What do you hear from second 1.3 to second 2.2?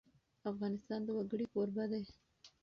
کوربه دی.